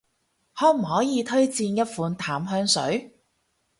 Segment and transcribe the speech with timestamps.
[0.55, 3.15] 可唔可以推薦一款淡香水？